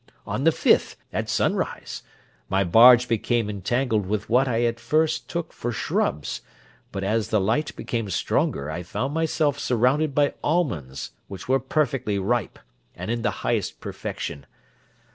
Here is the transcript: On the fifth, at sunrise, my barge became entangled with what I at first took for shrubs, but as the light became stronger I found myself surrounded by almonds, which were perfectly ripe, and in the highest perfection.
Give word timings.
On 0.25 0.45
the 0.45 0.51
fifth, 0.51 0.95
at 1.13 1.29
sunrise, 1.29 2.01
my 2.49 2.63
barge 2.63 3.07
became 3.07 3.51
entangled 3.51 4.07
with 4.07 4.29
what 4.31 4.47
I 4.47 4.63
at 4.63 4.79
first 4.79 5.29
took 5.29 5.53
for 5.53 5.71
shrubs, 5.71 6.41
but 6.91 7.03
as 7.03 7.27
the 7.27 7.39
light 7.39 7.75
became 7.75 8.09
stronger 8.09 8.71
I 8.71 8.81
found 8.81 9.13
myself 9.13 9.59
surrounded 9.59 10.15
by 10.15 10.33
almonds, 10.43 11.11
which 11.27 11.47
were 11.47 11.59
perfectly 11.59 12.17
ripe, 12.17 12.57
and 12.95 13.11
in 13.11 13.21
the 13.21 13.29
highest 13.45 13.79
perfection. 13.79 14.47